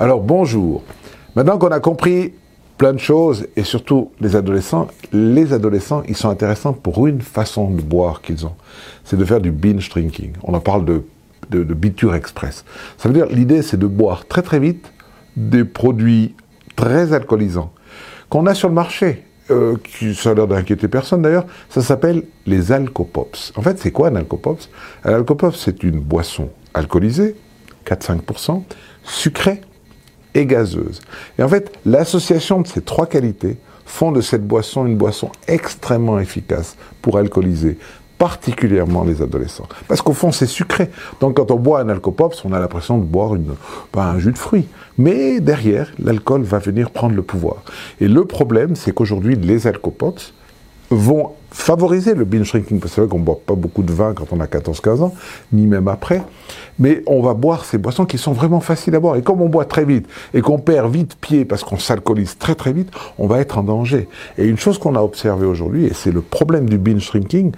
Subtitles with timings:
[0.00, 0.84] Alors bonjour.
[1.34, 2.32] Maintenant qu'on a compris
[2.76, 7.68] plein de choses, et surtout les adolescents, les adolescents, ils sont intéressants pour une façon
[7.68, 8.54] de boire qu'ils ont.
[9.02, 10.34] C'est de faire du binge drinking.
[10.44, 11.02] On en parle de,
[11.50, 12.64] de, biture express.
[12.96, 14.92] Ça veut dire, l'idée, c'est de boire très très vite
[15.36, 16.36] des produits
[16.76, 17.72] très alcoolisants
[18.28, 19.24] qu'on a sur le marché.
[19.50, 23.52] Euh, qui, ça a l'air d'inquiéter personne d'ailleurs, ça s'appelle les alcopops.
[23.56, 24.68] En fait, c'est quoi un alcopops?
[25.04, 27.34] Un alcopops, c'est une boisson alcoolisée,
[27.86, 28.62] 4-5%,
[29.02, 29.62] sucrée
[30.34, 31.00] et gazeuse.
[31.38, 36.18] Et en fait, l'association de ces trois qualités font de cette boisson une boisson extrêmement
[36.18, 37.78] efficace pour alcooliser
[38.18, 39.68] particulièrement les adolescents.
[39.86, 40.90] Parce qu'au fond, c'est sucré.
[41.20, 43.54] Donc quand on boit un alcopops, on a l'impression de boire une,
[43.94, 44.66] un jus de fruits.
[44.98, 47.62] Mais derrière, l'alcool va venir prendre le pouvoir.
[48.00, 50.34] Et le problème, c'est qu'aujourd'hui, les alcopops
[50.90, 53.92] vont favoriser le binge drinking, parce que c'est vrai qu'on ne boit pas beaucoup de
[53.92, 55.14] vin quand on a 14-15 ans,
[55.52, 56.22] ni même après,
[56.78, 59.16] mais on va boire ces boissons qui sont vraiment faciles à boire.
[59.16, 62.54] Et comme on boit très vite et qu'on perd vite pied parce qu'on s'alcoolise très
[62.54, 64.08] très vite, on va être en danger.
[64.38, 67.52] Et une chose qu'on a observée aujourd'hui, et c'est le problème du binge drinking,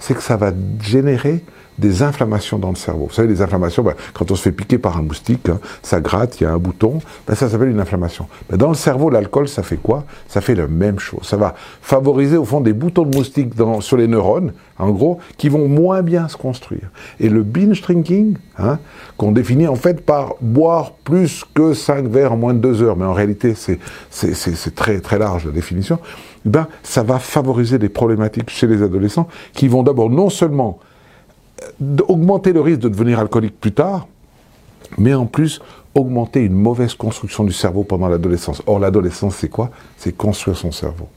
[0.00, 1.44] c'est que ça va générer
[1.78, 3.06] des inflammations dans le cerveau.
[3.06, 6.00] Vous savez, les inflammations, ben, quand on se fait piquer par un moustique, hein, ça
[6.00, 8.26] gratte, il y a un bouton, ben, ça s'appelle une inflammation.
[8.50, 10.04] Mais dans le cerveau, l'alcool, ça fait quoi?
[10.28, 11.22] Ça fait la même chose.
[11.24, 15.18] Ça va favoriser, au fond, des boutons de moustique dans, sur les neurones, en gros,
[15.36, 16.90] qui vont moins bien se construire.
[17.20, 18.78] Et le binge drinking, hein,
[19.16, 22.96] qu'on définit en fait par boire plus que 5 verres en moins de 2 heures,
[22.96, 23.78] mais en réalité, c'est
[24.74, 25.98] très, très large la définition,
[26.44, 30.78] ben, ça va favoriser des problématiques chez les adolescents qui vont d'abord non seulement
[32.08, 34.06] augmenter le risque de devenir alcoolique plus tard,
[34.98, 35.60] mais en plus
[35.94, 38.62] augmenter une mauvaise construction du cerveau pendant l'adolescence.
[38.66, 39.70] Or, l'adolescence, c'est quoi?
[39.96, 41.08] C'est construire son cerveau.